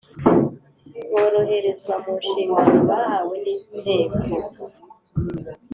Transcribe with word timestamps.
boroherezwa 1.11 1.93
mu 2.03 2.11
nshigano 2.21 2.79
bahawe 2.89 3.35
n 3.43 3.45
Inteko 3.53 4.21